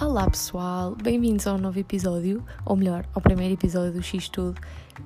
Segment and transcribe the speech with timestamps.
[0.00, 4.58] Olá pessoal, bem-vindos ao novo episódio, ou melhor, ao primeiro episódio do X Tudo.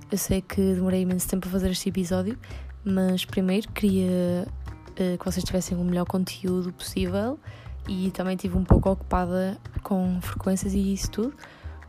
[0.09, 2.39] Eu sei que demorei imenso tempo a fazer este episódio,
[2.85, 7.41] mas primeiro queria uh, que vocês tivessem o melhor conteúdo possível
[7.89, 11.35] e também estive um pouco ocupada com frequências e isso tudo.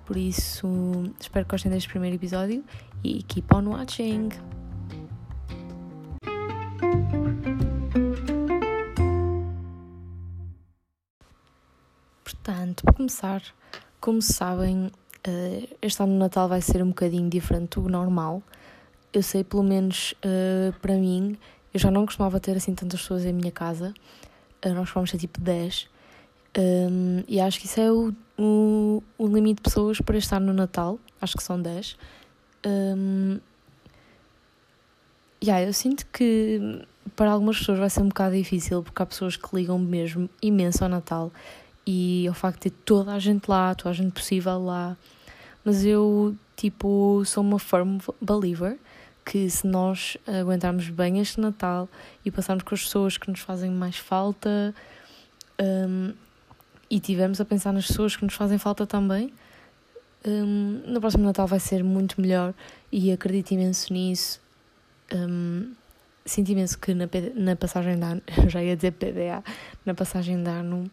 [0.03, 0.67] Por isso,
[1.19, 2.63] espero que gostem deste primeiro episódio
[3.03, 4.29] e keep on watching!
[13.05, 13.43] Começar,
[13.99, 14.87] como sabem,
[15.27, 18.41] uh, este ano de Natal vai ser um bocadinho diferente do normal.
[19.13, 21.37] Eu sei, pelo menos uh, para mim,
[21.71, 23.93] eu já não costumava ter assim tantas pessoas em minha casa.
[24.65, 25.87] Uh, nós vamos ter tipo 10.
[26.57, 30.51] Um, e acho que isso é o, o, o, limite de pessoas para estar no
[30.51, 30.97] Natal.
[31.21, 31.95] Acho que são 10.
[32.65, 33.39] Um,
[35.43, 36.81] yeah, eu sinto que
[37.15, 40.83] para algumas pessoas vai ser um bocado difícil porque há pessoas que ligam mesmo imenso
[40.83, 41.31] ao Natal
[41.85, 44.97] e o facto de ter toda a gente lá, toda a gente possível lá.
[45.63, 48.77] Mas eu, tipo, sou uma firm believer
[49.25, 51.89] que se nós aguentarmos bem este Natal
[52.23, 54.73] e passarmos com as pessoas que nos fazem mais falta
[55.59, 56.13] um,
[56.89, 59.33] e tivermos a pensar nas pessoas que nos fazem falta também,
[60.27, 62.53] um, no próximo Natal vai ser muito melhor
[62.91, 64.39] e acredito imenso nisso.
[65.13, 65.73] Um,
[66.23, 69.43] sinto imenso que na, na passagem de ano, já ia dizer PDA,
[69.85, 70.89] na passagem de ano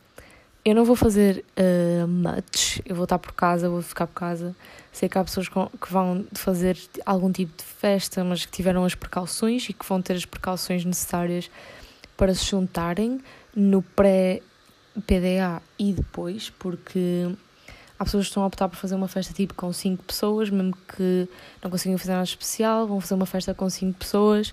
[0.64, 4.54] eu não vou fazer uh, much, eu vou estar por casa, vou ficar por casa.
[4.92, 8.94] Sei que há pessoas que vão fazer algum tipo de festa, mas que tiveram as
[8.94, 11.50] precauções e que vão ter as precauções necessárias
[12.16, 13.20] para se juntarem
[13.56, 17.28] no pré-PDA e depois, porque
[17.98, 20.76] há pessoas que estão a optar por fazer uma festa tipo com 5 pessoas, mesmo
[20.96, 21.28] que
[21.62, 24.52] não consigam fazer nada especial, vão fazer uma festa com 5 pessoas,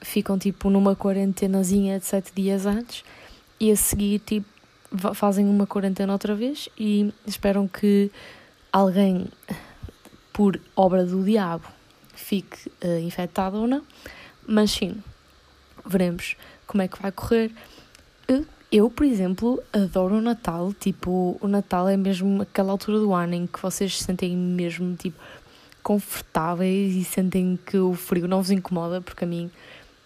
[0.00, 3.04] ficam tipo numa quarentenazinha de 7 dias antes
[3.60, 4.53] e a seguir tipo
[5.14, 8.10] fazem uma quarentena outra vez e esperam que
[8.72, 9.26] alguém,
[10.32, 11.66] por obra do diabo,
[12.14, 13.82] fique uh, infectado ou não.
[14.46, 15.02] Mas sim,
[15.84, 17.50] veremos como é que vai correr.
[18.70, 20.72] Eu, por exemplo, adoro o Natal.
[20.72, 24.96] Tipo, o Natal é mesmo aquela altura do ano em que vocês se sentem mesmo
[24.96, 25.18] tipo
[25.82, 29.50] confortáveis e sentem que o frio não vos incomoda, porque a mim,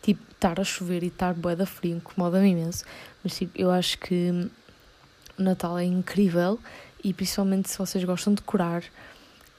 [0.03, 2.85] tipo, estar a chover e estar bué da frio incomoda-me imenso.
[3.23, 4.51] Mas tipo, eu acho que
[5.39, 6.59] o Natal é incrível
[7.03, 8.83] e principalmente se vocês gostam de curar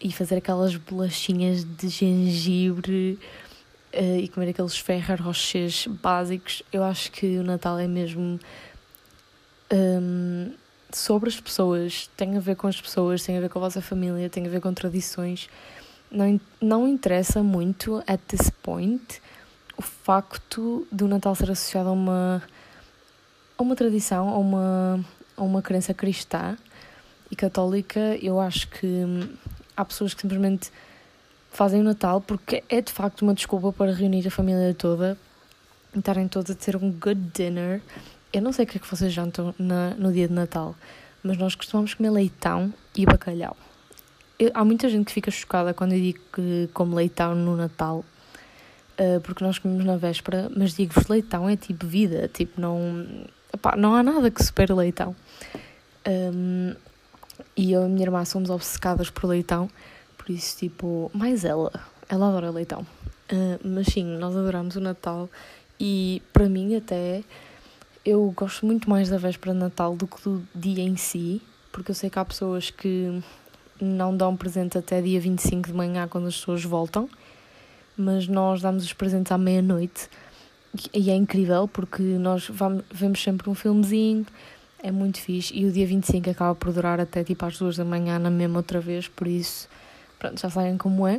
[0.01, 3.19] e fazer aquelas bolachinhas de gengibre
[3.93, 8.39] uh, e comer aqueles ferraroches básicos, eu acho que o Natal é mesmo
[9.71, 10.51] um,
[10.91, 13.81] sobre as pessoas, tem a ver com as pessoas, tem a ver com a vossa
[13.81, 15.49] família, tem a ver com tradições.
[16.11, 19.21] Não, não interessa muito, at this point,
[19.77, 22.43] o facto do Natal ser associado a uma,
[23.57, 25.05] a uma tradição, a uma
[25.39, 26.57] a uma crença cristã
[27.31, 29.29] e católica, eu acho que hum,
[29.75, 30.69] há pessoas que simplesmente
[31.49, 35.17] fazem o Natal porque é de facto uma desculpa para reunir a família toda
[35.95, 37.81] e estarem todos a ter um good dinner.
[38.33, 40.75] Eu não sei o que é que vocês jantam na, no dia de Natal,
[41.23, 43.55] mas nós costumamos comer leitão e bacalhau.
[44.37, 48.03] Eu, há muita gente que fica chocada quando eu digo que como leitão no Natal,
[48.99, 53.05] uh, porque nós comemos na véspera, mas digo-vos, leitão é tipo vida, tipo, não,
[53.53, 55.15] epá, não há nada que supere leitão.
[56.07, 56.73] Um,
[57.55, 59.69] e eu e a minha irmã somos obcecadas por leitão,
[60.17, 61.71] por isso, tipo, mais ela,
[62.07, 62.85] ela adora leitão.
[63.31, 65.29] Uh, mas sim, nós adoramos o Natal
[65.79, 67.23] e para mim, até
[68.05, 71.91] eu gosto muito mais da véspera de Natal do que do dia em si, porque
[71.91, 73.21] eu sei que há pessoas que
[73.79, 77.09] não dão presente até dia 25 de manhã quando as pessoas voltam,
[77.95, 80.09] mas nós damos os presentes à meia-noite
[80.93, 84.25] e é incrível porque nós vamos, vemos sempre um filmezinho,
[84.81, 85.53] é muito fixe.
[85.55, 88.57] E o dia 25 acaba por durar até tipo às duas da manhã na mesma
[88.57, 89.67] outra vez, por isso,
[90.17, 91.17] pronto, já sabem como é.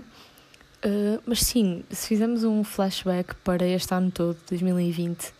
[0.83, 5.33] Uh, mas sim, se fizermos um flashback para este ano todo, 2020,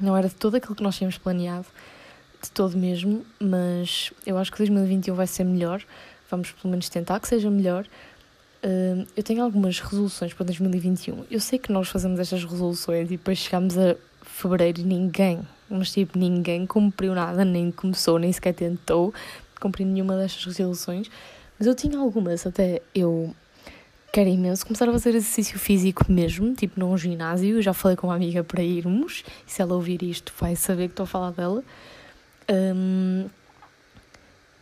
[0.00, 1.66] não era de todo aquilo que nós tínhamos planeado,
[2.42, 5.82] de todo mesmo, mas eu acho que 2021 vai ser melhor.
[6.30, 7.86] Vamos pelo menos tentar que seja melhor.
[8.62, 11.24] Uh, eu tenho algumas resoluções para 2021.
[11.30, 15.92] Eu sei que nós fazemos estas resoluções e depois chegamos a fevereiro e ninguém, mas
[15.92, 19.14] tipo, ninguém cumpriu nada, nem começou, nem sequer tentou
[19.60, 21.10] cumprir nenhuma destas resoluções.
[21.58, 23.34] Mas eu tinha algumas, até eu
[24.12, 27.56] quero imenso começar a fazer exercício físico mesmo, tipo num ginásio.
[27.56, 30.86] Eu já falei com uma amiga para irmos, e se ela ouvir isto, vai saber
[30.86, 31.62] que estou a falar dela.
[32.50, 33.26] Um,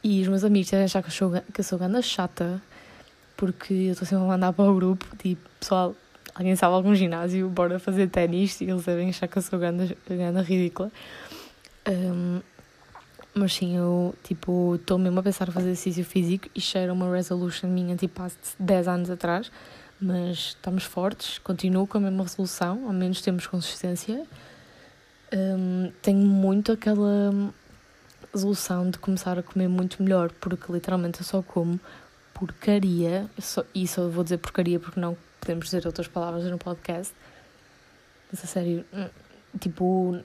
[0.03, 2.63] e os meus amigos devem achar que eu sou, que eu sou ganda chata,
[3.37, 5.95] porque eu estou sempre a mandar para o grupo, tipo, pessoal,
[6.35, 9.95] alguém sabe algum ginásio, bora fazer ténis, e eles devem achar que eu sou ganda,
[10.09, 10.91] ganda ridícula.
[11.89, 12.41] Um,
[13.35, 17.15] Mas sim, eu, tipo, estou mesmo a pensar em fazer exercício físico e cheira uma
[17.15, 19.53] resolution minha, tipo, há 10 anos atrás.
[20.01, 24.27] Mas estamos fortes, continuo com a mesma resolução, ao menos temos consistência.
[25.33, 27.33] Um, tenho muito aquela
[28.33, 31.81] resolução de começar a comer muito melhor, porque literalmente eu só como
[32.39, 33.31] porcaria,
[33.75, 37.15] e só vou dizer porcaria porque não podemos dizer outras palavras no podcast.
[38.31, 39.09] Mas a sério, hum,
[39.59, 40.21] tipo,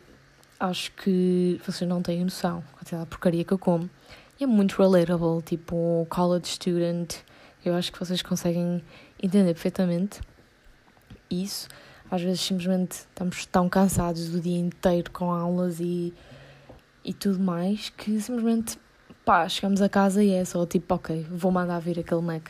[0.59, 2.61] acho que vocês não têm noção
[2.91, 3.89] da porcaria que eu como.
[4.37, 7.15] E é muito relatable, tipo, college student.
[7.63, 8.83] Eu acho que vocês conseguem
[9.21, 10.19] entender perfeitamente
[11.29, 11.69] isso.
[12.09, 16.13] Às vezes simplesmente estamos tão cansados do dia inteiro com aulas e,
[17.05, 18.77] e tudo mais que simplesmente
[19.25, 22.49] pá, chegamos a casa e é só tipo, ok, vou mandar vir aquele Mac.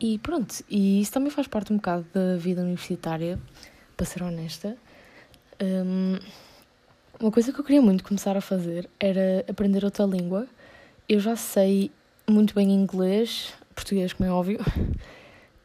[0.00, 3.38] E pronto, e isso também faz parte um bocado da vida universitária,
[3.96, 4.76] para ser honesta.
[5.62, 6.18] Um,
[7.20, 10.46] uma coisa que eu queria muito começar a fazer era aprender outra língua.
[11.06, 11.90] Eu já sei
[12.26, 14.94] muito bem inglês, português, como é óbvio, uh,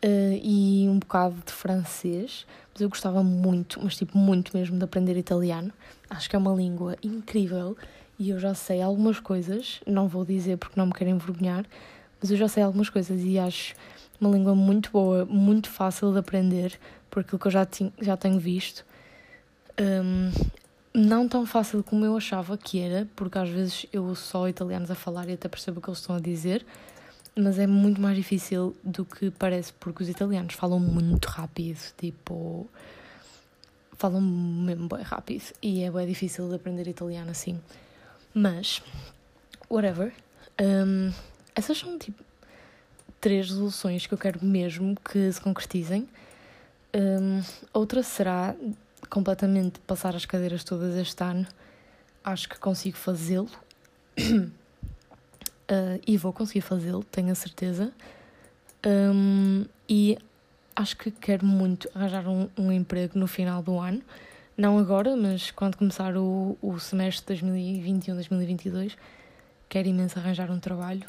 [0.44, 5.16] e um bocado de francês, mas eu gostava muito, mas tipo muito mesmo, de aprender
[5.16, 5.72] italiano.
[6.10, 7.78] Acho que é uma língua incrível
[8.18, 11.66] e eu já sei algumas coisas, não vou dizer porque não me quero envergonhar,
[12.22, 13.76] mas eu já sei algumas coisas e acho
[14.20, 16.80] uma língua muito boa, muito fácil de aprender,
[17.10, 18.86] por aquilo que eu já, tinha, já tenho visto.
[19.80, 20.32] Um,
[20.94, 24.90] não tão fácil como eu achava que era, porque às vezes eu ouço só italianos
[24.90, 26.66] a falar e até percebo o que eles estão a dizer,
[27.36, 32.70] mas é muito mais difícil do que parece, porque os italianos falam muito rápido, tipo.
[33.98, 37.60] falam mesmo bem rápido, e é bem difícil de aprender italiano assim.
[38.38, 38.84] Mas,
[39.70, 40.14] whatever.
[40.62, 41.14] Um,
[41.56, 42.22] essas são tipo
[43.22, 46.08] três resoluções que eu quero mesmo que se concretizem.
[46.94, 47.42] Um,
[47.74, 48.54] outra será
[49.10, 51.48] completamente passar as cadeiras todas este ano.
[52.24, 53.50] Acho que consigo fazê-lo.
[54.20, 54.52] uh,
[56.06, 57.94] e vou conseguir fazê-lo, tenho a certeza.
[58.86, 60.18] Um, e
[60.76, 64.02] acho que quero muito arranjar um, um, emprego no final do ano.
[64.58, 68.94] Não agora, mas quando começar o, o semestre 2021-2022,
[69.68, 71.06] quero imenso arranjar um trabalho.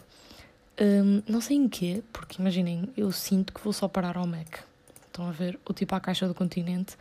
[0.81, 4.59] Um, não sei em quê, porque imaginem, eu sinto que vou só parar ao Mac.
[5.07, 5.59] Estão a ver?
[5.65, 6.97] O tipo à caixa do continente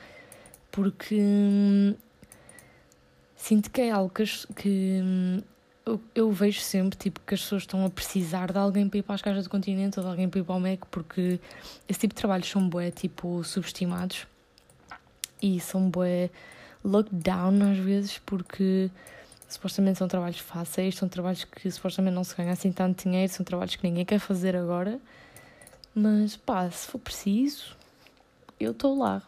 [0.76, 1.96] porque hum,
[3.34, 4.26] sinto que é algo que,
[4.56, 5.42] que hum,
[5.86, 9.04] eu, eu, vejo sempre tipo, que as pessoas estão a precisar de alguém para ir
[9.04, 11.40] para as caixas do continente ou de alguém para ir para o MEC, porque
[11.88, 14.28] esse tipo de trabalhos são bué, tipo, subestimados
[15.46, 16.30] e são bué
[16.84, 18.90] lockdown às vezes, porque
[19.48, 23.46] supostamente são trabalhos fáceis, são trabalhos que supostamente não se ganha assim tanto dinheiro, são
[23.46, 25.00] trabalhos que ninguém quer fazer agora,
[25.94, 27.76] mas pá, se for preciso,
[28.60, 29.22] eu estou lá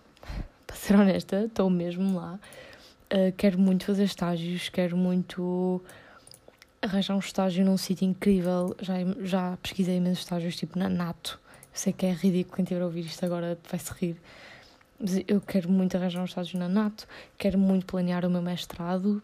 [0.66, 2.40] para ser honesta, estou mesmo lá.
[3.14, 5.82] Uh, quero muito fazer estágios, quero muito
[6.82, 8.76] arranjar um estágio num sítio incrível.
[8.82, 11.40] Já, já pesquisei imensos estágios, tipo na Nato.
[11.74, 14.18] Eu sei que é ridículo quem estiver a ouvir isto agora vai-se rir.
[15.28, 17.08] Eu quero muito arranjar um estágio na Nato,
[17.38, 19.22] quero muito planear o meu mestrado,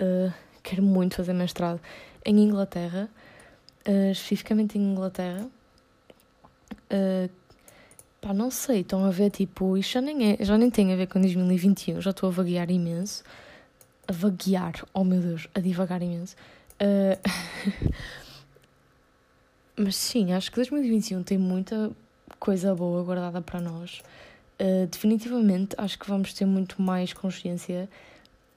[0.00, 0.32] uh,
[0.62, 1.80] quero muito fazer mestrado
[2.24, 3.08] em Inglaterra,
[3.86, 5.46] uh, especificamente em Inglaterra.
[6.90, 7.30] Uh,
[8.26, 10.96] Pá, não sei, estão a ver, tipo, isto já nem, é, já nem tem a
[10.96, 13.22] ver com 2021, já estou a vaguear imenso.
[14.08, 16.34] A vaguear, oh meu Deus, a divagar imenso.
[16.80, 17.92] Uh...
[19.78, 21.92] Mas sim, acho que 2021 tem muita
[22.40, 24.02] coisa boa guardada para nós.
[24.60, 27.88] Uh, definitivamente, acho que vamos ter muito mais consciência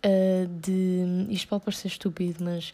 [0.05, 1.27] uh, de.
[1.29, 2.71] Isto pode parecer estúpido, mas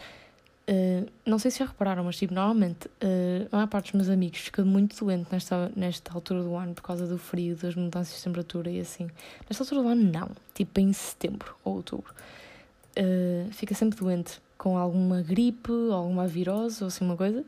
[0.68, 4.10] Uh, não sei se já repararam, mas tipo, normalmente uh, a maior parte dos meus
[4.10, 8.18] amigos fica muito doente nesta, nesta altura do ano por causa do frio, das mudanças
[8.18, 9.08] de temperatura e assim.
[9.48, 10.32] Nesta altura do ano, não.
[10.56, 12.12] Tipo em setembro ou outubro.
[12.98, 17.46] Uh, fica sempre doente com alguma gripe, alguma virose ou assim uma coisa.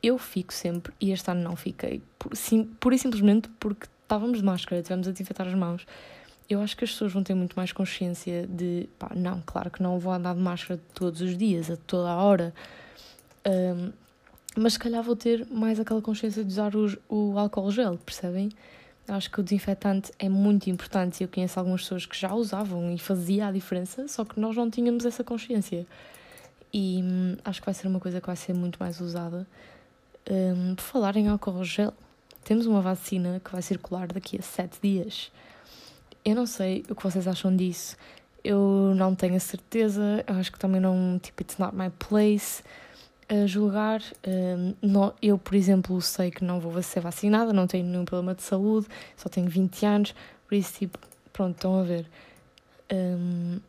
[0.00, 4.38] Eu fico sempre, e este ano não fiquei, por, sim, pura e simplesmente porque estávamos
[4.38, 5.86] de máscara, tivemos a desinfetar as mãos
[6.50, 9.80] eu acho que as pessoas vão ter muito mais consciência de, pá, não, claro que
[9.80, 12.52] não vou andar de máscara todos os dias, a toda a hora,
[13.46, 13.92] um,
[14.56, 18.50] mas se calhar vou ter mais aquela consciência de usar o, o álcool gel, percebem?
[19.06, 22.92] Acho que o desinfetante é muito importante e eu conheço algumas pessoas que já usavam
[22.92, 25.86] e fazia a diferença, só que nós não tínhamos essa consciência.
[26.72, 29.46] E hum, acho que vai ser uma coisa que vai ser muito mais usada.
[30.76, 31.92] Por falar em álcool gel,
[32.50, 35.30] temos uma vacina que vai circular daqui a sete dias.
[36.24, 37.96] Eu não sei o que vocês acham disso.
[38.42, 40.24] Eu não tenho a certeza.
[40.26, 41.20] Eu acho que também não.
[41.22, 42.60] Tipo, it's not my place
[43.28, 44.02] a julgar.
[44.26, 48.34] Um, não, eu, por exemplo, sei que não vou ser vacinada, não tenho nenhum problema
[48.34, 50.14] de saúde, só tenho 20 anos,
[50.48, 50.98] por isso, tipo,
[51.32, 52.04] pronto, estão a ver.
[52.92, 53.60] Um,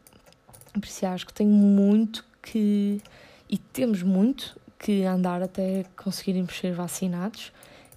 [0.74, 3.00] por isso, acho que tenho muito que.
[3.48, 7.52] e temos muito que andar até conseguirmos ser vacinados.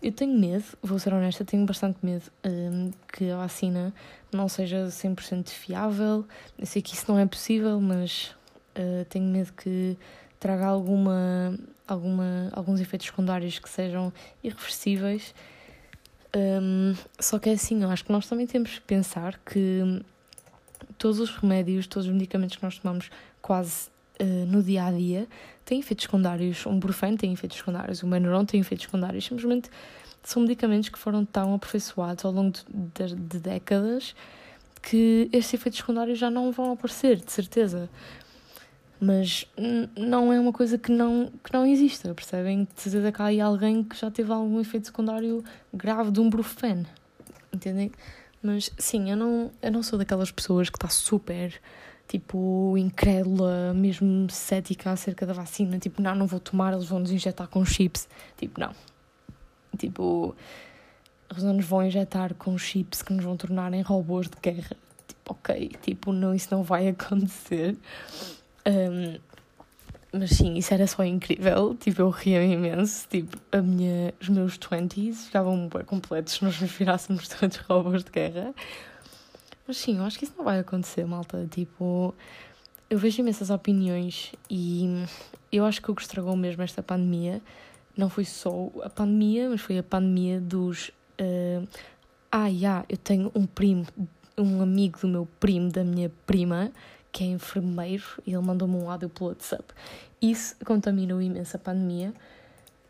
[0.04, 3.90] Eu tenho medo, vou ser honesta, tenho bastante medo um, que a vacina
[4.30, 6.26] não seja 100% fiável.
[6.58, 8.36] Eu sei que isso não é possível, mas
[8.76, 9.96] uh, tenho medo que
[10.38, 11.58] traga alguma,
[11.88, 15.34] alguma, alguns efeitos secundários que sejam irreversíveis.
[16.36, 20.04] Um, só que é assim, eu acho que nós também temos que pensar que
[20.98, 23.88] todos os remédios, todos os medicamentos que nós tomamos quase
[24.20, 25.26] uh, no dia a dia
[25.64, 26.66] têm efeitos secundários.
[26.66, 29.24] Um Brufen tem efeitos secundários, o Manuron tem efeitos secundários.
[29.24, 29.70] Simplesmente
[30.22, 32.64] são medicamentos que foram tão aperfeiçoados ao longo de,
[33.06, 34.14] de, de décadas
[34.82, 37.88] que estes efeitos secundários já não vão aparecer, de certeza.
[39.00, 39.46] Mas
[39.96, 42.64] não é uma coisa que não, que não exista, percebem?
[42.64, 46.30] De certeza que há aí alguém que já teve algum efeito secundário grave de um
[46.30, 46.86] Brufen,
[47.52, 47.92] entendem?
[48.42, 51.60] Mas sim, eu não, eu não sou daquelas pessoas que está super,
[52.08, 55.78] tipo, incrédula, mesmo cética acerca da vacina.
[55.78, 58.08] Tipo, não, não vou tomar, eles vão nos injetar com chips.
[58.36, 58.72] Tipo, não.
[59.76, 60.34] Tipo,
[61.30, 64.76] eles não nos vão injetar com chips que nos vão tornar em robôs de guerra.
[65.06, 67.76] Tipo, ok, tipo, não, isso não vai acontecer.
[68.66, 69.18] Um,
[70.16, 71.74] mas sim, isso era só incrível.
[71.74, 73.08] Tipo, eu ria imenso.
[73.08, 78.10] Tipo, a minha, os meus 20s ficavam completos se nós nos virássemos todos robôs de
[78.12, 78.54] guerra.
[79.66, 81.46] Mas sim, eu acho que isso não vai acontecer, malta.
[81.50, 82.14] Tipo,
[82.90, 85.04] eu vejo imensas opiniões e
[85.50, 87.40] eu acho que o que estragou mesmo esta pandemia
[87.96, 90.88] não foi só a pandemia, mas foi a pandemia dos.
[91.20, 91.66] Uh,
[92.30, 93.86] ah, yeah, eu tenho um primo,
[94.36, 96.72] um amigo do meu primo, da minha prima,
[97.12, 99.64] que é enfermeiro, e ele mandou-me um áudio pelo WhatsApp.
[100.20, 102.12] Isso contaminou imenso a pandemia,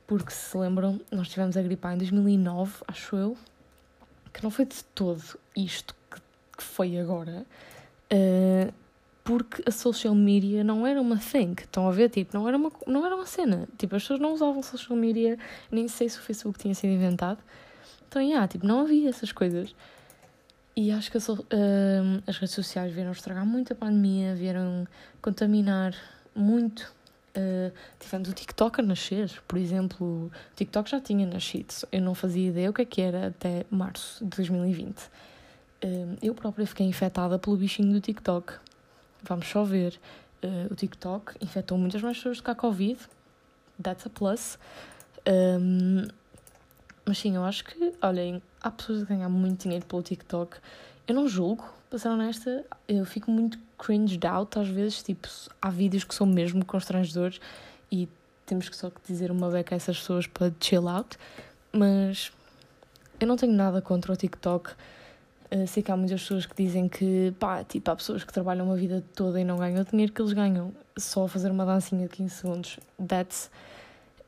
[0.07, 3.37] porque se lembram, nós tivemos a gripar em 2009, acho eu,
[4.33, 5.23] que não foi de todo
[5.55, 5.95] isto
[6.57, 7.47] que, foi agora,
[8.13, 8.73] uh,
[9.23, 11.55] porque a social media não era uma thing.
[11.59, 12.11] Estão a ver?
[12.11, 13.67] Tipo, não era uma, não era uma cena.
[13.79, 15.39] Tipo, as pessoas não usavam social media,
[15.71, 17.39] nem sei se o Facebook tinha sido inventado.
[18.09, 19.75] Então, yeah, tipo, não havia essas coisas.
[20.77, 21.23] E acho que uh,
[22.27, 24.87] as redes sociais vieram estragar muito a pandemia, vieram
[25.23, 25.95] contaminar
[26.35, 26.93] muito.
[27.37, 32.15] Uh, tivemos o TikTok a nascer, por exemplo, o TikTok já tinha nascido, eu não
[32.15, 35.11] fazia ideia o que é que era até março de 2020.
[35.85, 38.55] Uh, eu própria fiquei infectada pelo bichinho do TikTok.
[39.23, 40.01] Vamos só ver.
[40.43, 42.99] Uh, o TikTok infectou muitas mais pessoas do que a Covid.
[43.83, 44.59] That's a plus.
[45.29, 46.07] Um,
[47.05, 50.57] mas sim, eu acho que, olhem, há pessoas a ganhar muito dinheiro pelo TikTok.
[51.07, 55.03] Eu não julgo, para ser honesta, eu fico muito cringed out às vezes.
[55.03, 55.29] Tipo,
[55.61, 57.41] há vídeos que são mesmo constrangedores
[57.93, 58.09] e
[58.47, 61.19] temos que só dizer uma beca a essas pessoas para chill out.
[61.71, 62.33] Mas
[63.21, 64.71] eu não tenho nada contra o TikTok.
[65.55, 68.67] Uh, sei que há muitas pessoas que dizem que, pá, tipo, há pessoas que trabalham
[68.67, 71.65] uma vida toda e não ganham o dinheiro que eles ganham só a fazer uma
[71.65, 72.81] dancinha de 15 segundos.
[73.07, 73.51] That's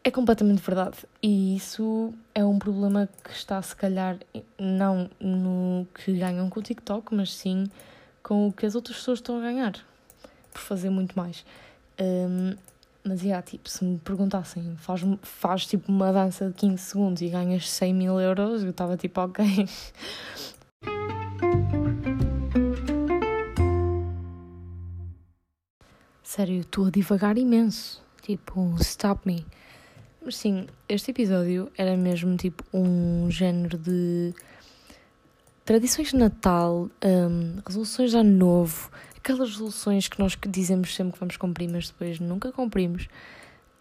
[0.05, 0.99] é completamente verdade.
[1.21, 4.17] E isso é um problema que está, se calhar,
[4.57, 7.69] não no que ganham com o TikTok, mas sim
[8.23, 9.73] com o que as outras pessoas estão a ganhar
[10.53, 11.45] por fazer muito mais.
[12.01, 12.55] Um,
[13.03, 17.29] mas, yeah, tipo, se me perguntassem, faz, faz tipo uma dança de 15 segundos e
[17.29, 19.45] ganhas 100 mil euros, eu estava tipo, ok.
[26.37, 28.05] Sério, estou a divagar imenso.
[28.21, 29.47] Tipo, stop me.
[30.23, 34.35] Mas sim, este episódio era mesmo tipo um género de
[35.65, 41.21] tradições de Natal, um, resoluções de Ano Novo, aquelas resoluções que nós dizemos sempre que
[41.21, 43.09] vamos cumprir, mas depois nunca cumprimos.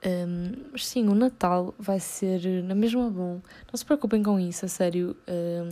[0.06, 3.42] Um, mas sim, o Natal vai ser na mesma bom.
[3.70, 5.14] Não se preocupem com isso, a sério.
[5.28, 5.72] Um,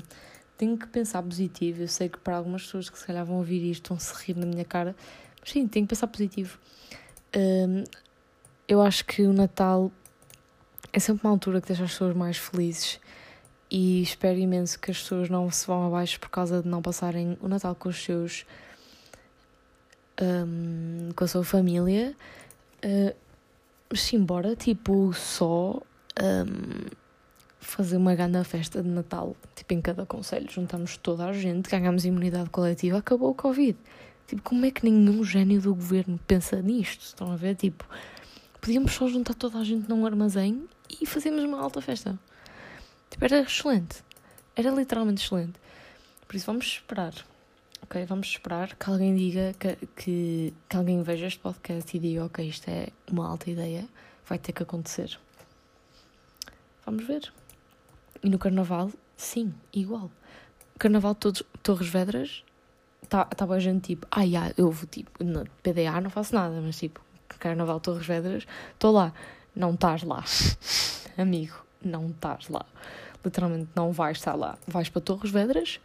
[0.58, 1.84] tenho que pensar positivo.
[1.84, 4.36] Eu sei que para algumas pessoas que se calhar vão ouvir isto vão se rir
[4.36, 4.94] na minha cara,
[5.46, 6.58] sim, tenho que pensar positivo.
[7.36, 7.84] Um,
[8.68, 9.92] eu acho que o Natal
[10.92, 13.00] é sempre uma altura que deixa as pessoas mais felizes
[13.70, 17.38] e espero imenso que as pessoas não se vão abaixo por causa de não passarem
[17.42, 18.46] o Natal com os seus.
[20.22, 22.16] Um, com a sua família.
[22.86, 23.16] Uh,
[23.96, 25.82] sim, bora, tipo, só
[26.22, 26.88] um,
[27.60, 30.48] fazer uma grande festa de Natal, tipo, em cada conselho.
[30.52, 33.76] Juntamos toda a gente, ganhamos imunidade coletiva, acabou o Covid.
[34.28, 37.02] Tipo, como é que nenhum gênio do governo pensa nisto?
[37.02, 37.56] Estão a ver?
[37.56, 37.86] Tipo,
[38.60, 40.68] podíamos só juntar toda a gente num armazém
[41.02, 42.18] e fazíamos uma alta festa.
[43.10, 44.04] Tipo, era excelente.
[44.56, 45.60] Era literalmente excelente.
[46.28, 47.14] Por isso vamos esperar.
[47.82, 48.06] Ok?
[48.06, 52.48] Vamos esperar que alguém diga, que, que, que alguém veja este podcast e diga, ok,
[52.48, 53.88] isto é uma alta ideia,
[54.26, 55.20] vai ter que acontecer.
[56.86, 57.32] Vamos ver.
[58.24, 60.10] E no carnaval, sim, igual.
[60.80, 62.44] Carnaval todos, Torres Vedras,
[63.14, 66.34] estava tá, tá a gente tipo, ah, yeah, eu vou tipo, no PDA não faço
[66.34, 67.00] nada, mas tipo,
[67.40, 69.14] Carnaval Torres Vedras, estou lá.
[69.56, 70.24] Não estás lá.
[71.18, 72.66] Amigo, não estás lá.
[73.24, 74.58] Literalmente não vais estar lá.
[74.68, 75.80] Vais para Torres Vedras,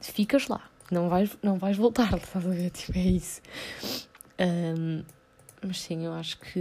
[0.00, 0.68] ficas lá.
[0.90, 2.70] Não vais, não vais voltar, estás a ver?
[2.70, 3.40] Tipo, é isso.
[4.40, 5.04] Um,
[5.62, 6.60] mas sim, eu acho que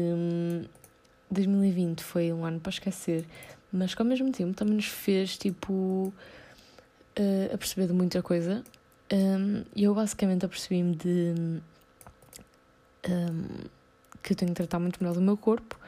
[1.32, 3.26] 2020 foi um ano para esquecer,
[3.72, 6.14] mas que ao mesmo tempo também nos fez, tipo,
[7.18, 8.64] uh, a perceber de muita coisa.
[9.12, 11.34] Um, eu basicamente apercebi-me de
[13.10, 13.48] um,
[14.22, 15.80] que eu tenho que tratar muito melhor do meu corpo,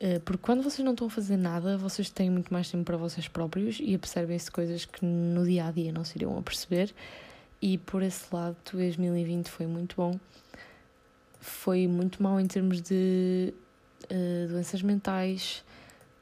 [0.00, 2.96] uh, porque quando vocês não estão a fazer nada, vocês têm muito mais tempo para
[2.96, 6.92] vocês próprios e apercebem-se coisas que no dia a dia não se iriam a perceber.
[7.62, 10.18] E por esse lado, 2020 foi muito bom.
[11.40, 13.54] Foi muito mau em termos de
[14.10, 15.64] uh, doenças mentais.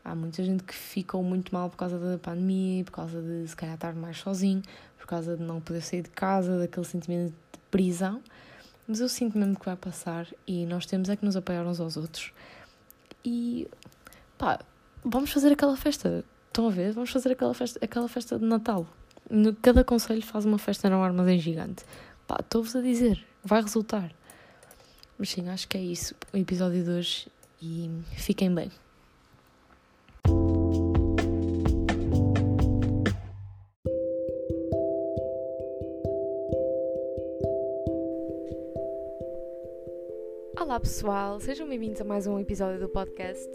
[0.04, 3.56] Há muita gente que ficou muito mal por causa da pandemia, por causa de se
[3.56, 4.62] calhar estar mais sozinho,
[5.04, 8.22] por causa de não poder sair de casa, daquele sentimento de prisão.
[8.88, 11.78] Mas eu sinto mesmo que vai passar e nós temos é que nos apoiar uns
[11.78, 12.32] aos outros.
[13.22, 13.68] E
[14.38, 14.58] pá,
[15.04, 16.24] vamos fazer aquela festa.
[16.46, 16.92] Estão a ver?
[16.92, 18.86] Vamos fazer aquela festa, aquela festa de Natal.
[19.60, 21.84] Cada conselho faz uma festa no armazém gigante.
[22.26, 24.10] Pá, estou-vos a dizer, vai resultar.
[25.18, 27.28] Mas sim, acho que é isso o episódio de hoje
[27.60, 28.70] e fiquem bem.
[40.64, 43.50] Olá pessoal, sejam bem-vindos a mais um episódio do podcast.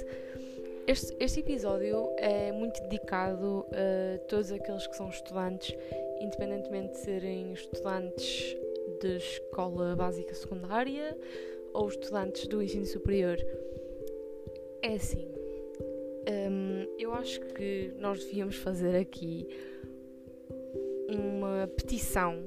[0.85, 5.75] Este, este episódio é muito dedicado a todos aqueles que são estudantes,
[6.21, 8.55] independentemente de serem estudantes
[9.01, 11.17] de escola básica secundária
[11.73, 13.37] ou estudantes do ensino superior.
[14.83, 15.27] É assim,
[16.29, 19.47] hum, eu acho que nós devíamos fazer aqui
[21.09, 22.43] uma petição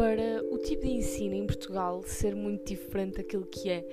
[0.00, 3.84] para o tipo de ensino em Portugal ser muito diferente daquilo que é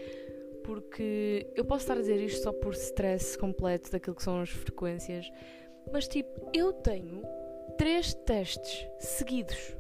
[0.64, 4.50] porque eu posso estar a dizer isto só por stress completo daquilo que são as
[4.50, 5.30] frequências,
[5.92, 7.24] mas tipo, eu tenho
[7.78, 9.76] três testes seguidos.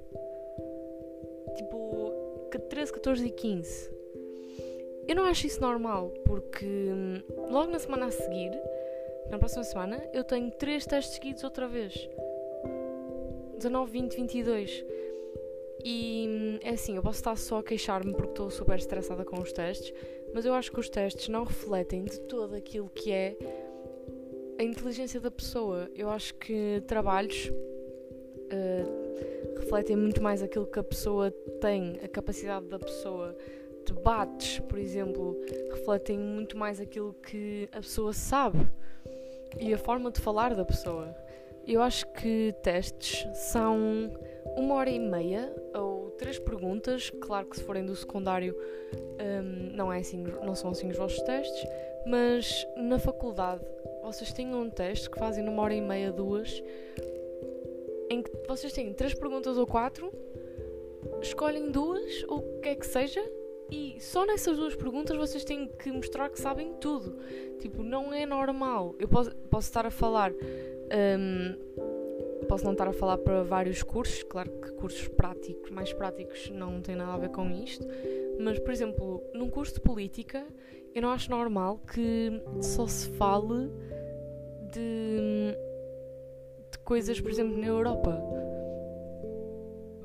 [1.56, 3.92] Tipo, 13, 14 e 15.
[5.08, 8.52] Eu não acho isso normal, porque hum, logo na semana a seguir,
[9.30, 12.10] na próxima semana, eu tenho três testes seguidos outra vez.
[13.58, 14.86] 19, 20, 22.
[15.90, 19.54] E é assim, eu posso estar só a queixar-me porque estou super estressada com os
[19.54, 19.94] testes,
[20.34, 23.38] mas eu acho que os testes não refletem de todo aquilo que é
[24.60, 25.90] a inteligência da pessoa.
[25.96, 32.66] Eu acho que trabalhos uh, refletem muito mais aquilo que a pessoa tem, a capacidade
[32.66, 33.34] da pessoa.
[33.86, 35.40] Debates, por exemplo,
[35.72, 38.60] refletem muito mais aquilo que a pessoa sabe
[39.58, 41.16] e a forma de falar da pessoa.
[41.66, 44.12] Eu acho que testes são
[44.56, 47.10] uma hora e meia ou três perguntas.
[47.10, 48.56] Claro que se forem do secundário
[48.94, 51.68] um, não, é assim, não são assim os vossos testes,
[52.06, 53.64] mas na faculdade
[54.04, 56.64] vocês têm um teste que fazem numa hora e meia, duas,
[58.10, 60.12] em que vocês têm três perguntas ou quatro,
[61.22, 63.22] escolhem duas, ou o que é que seja,
[63.70, 67.18] e só nessas duas perguntas vocês têm que mostrar que sabem tudo.
[67.60, 68.96] Tipo, não é normal.
[68.98, 70.32] Eu posso, posso estar a falar.
[70.32, 71.67] Um,
[72.48, 76.82] posso não estar a falar para vários cursos, claro que cursos práticos, mais práticos, não
[76.82, 77.86] têm nada a ver com isto,
[78.40, 80.46] mas, por exemplo, num curso de política,
[80.96, 83.70] eu não acho normal que só se fale
[84.72, 85.56] de,
[86.72, 88.18] de coisas, por exemplo, na Europa.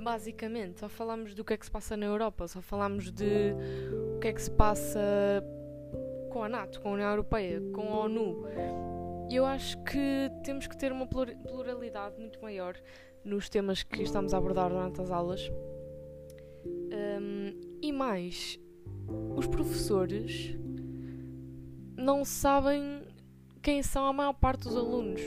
[0.02, 3.54] Basicamente, só falamos do que é que se passa na Europa, só falamos de
[4.16, 5.00] o que é que se passa
[6.30, 8.44] com a NATO, com a União Europeia, com a ONU
[9.30, 12.74] eu acho que temos que ter uma pluralidade muito maior
[13.24, 15.50] nos temas que estamos a abordar durante as aulas.
[16.66, 18.58] Um, e mais,
[19.36, 20.56] os professores
[21.96, 23.02] não sabem
[23.62, 25.20] quem são a maior parte dos alunos.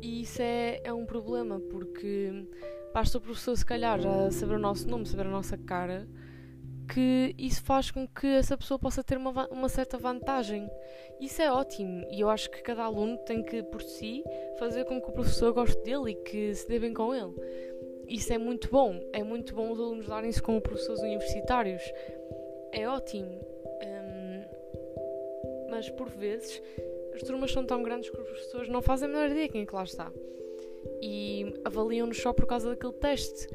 [0.00, 2.48] E isso é, é um problema, porque
[2.94, 6.08] basta o professor, se calhar, já saber o nosso nome, saber a nossa cara
[6.92, 10.68] que isso faz com que essa pessoa possa ter uma, uma certa vantagem.
[11.20, 14.24] Isso é ótimo e eu acho que cada aluno tem que, por si,
[14.58, 17.34] fazer com que o professor goste dele e que se dê bem com ele.
[18.08, 19.00] Isso é muito bom.
[19.12, 21.82] É muito bom os alunos darem-se com professores universitários.
[22.72, 23.40] É ótimo.
[23.82, 24.44] Hum,
[25.70, 26.60] mas por vezes
[27.14, 29.66] as turmas são tão grandes que os professores não fazem a menor ideia quem é
[29.66, 30.10] que lá está.
[31.02, 33.48] E avaliam-nos só por causa daquele teste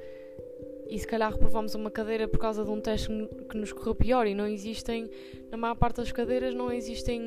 [0.89, 3.07] e se calhar reprovamos uma cadeira por causa de um teste
[3.49, 5.09] que nos correu pior e não existem,
[5.49, 7.21] na maior parte das cadeiras, não existem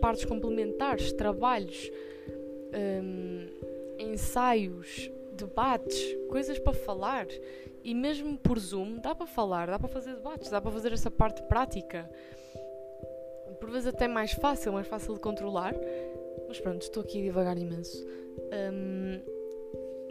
[0.00, 1.90] partes complementares, trabalhos,
[3.02, 3.46] hum,
[3.98, 7.26] ensaios, debates, coisas para falar.
[7.84, 11.10] E mesmo por Zoom dá para falar, dá para fazer debates, dá para fazer essa
[11.10, 12.08] parte prática.
[13.60, 15.74] por vezes até mais fácil, mais fácil de controlar.
[16.48, 18.04] Mas pronto, estou aqui devagar imenso.
[18.72, 19.41] Um,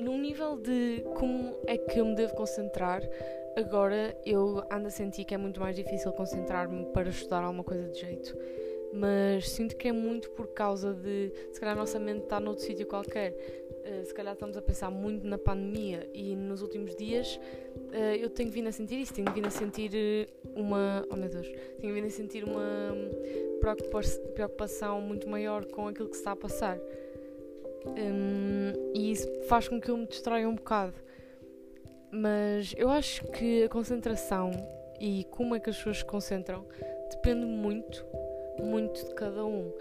[0.02, 3.02] num nível de como é que eu me devo concentrar,
[3.56, 7.88] agora eu ando a sentir que é muito mais difícil concentrar-me para estudar alguma coisa
[7.88, 8.36] de jeito.
[8.94, 12.64] Mas sinto que é muito por causa de se calhar a nossa mente está noutro
[12.64, 13.32] sítio qualquer.
[13.32, 17.40] Uh, se calhar estamos a pensar muito na pandemia e nos últimos dias
[17.76, 21.06] uh, eu tenho vindo a sentir isso, tenho vindo a sentir eh, uma.
[21.10, 21.50] Oh meu Deus!
[21.80, 22.94] Tenho vindo a sentir uma
[24.36, 26.78] preocupação muito maior com aquilo que se está a passar.
[27.86, 30.94] Um, e isso faz com que eu me distraia um bocado.
[32.12, 34.52] Mas eu acho que a concentração
[35.00, 36.66] e como é que as pessoas se concentram
[37.10, 38.06] depende muito,
[38.60, 39.72] muito de cada um.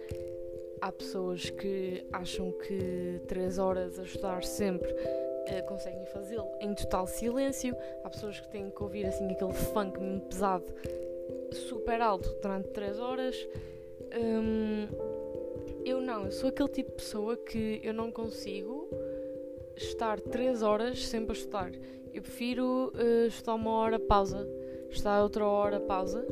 [0.81, 7.07] Há pessoas que acham que 3 horas a estudar sempre uh, conseguem fazê-lo em total
[7.07, 7.77] silêncio.
[8.03, 10.65] Há pessoas que têm que ouvir assim aquele funk pesado,
[11.53, 13.37] super alto durante 3 horas.
[14.15, 14.89] Um,
[15.85, 18.89] eu não, eu sou aquele tipo de pessoa que eu não consigo
[19.77, 21.73] estar 3 horas sempre a estudar.
[22.13, 24.47] Eu prefiro uh, estudar uma hora, pausa,
[24.91, 26.27] estudar outra hora, pausa.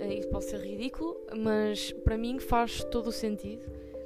[0.00, 3.64] Uh, isso pode ser ridículo, mas para mim faz todo o sentido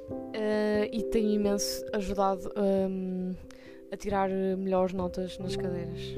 [0.09, 3.33] uh, e tem imenso ajudado um,
[3.91, 6.15] a tirar melhores notas nas cadeiras.